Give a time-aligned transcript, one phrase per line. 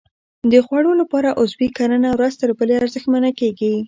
[0.51, 3.73] د خوړو لپاره عضوي کرنه ورځ تر بلې ارزښتمنه کېږي.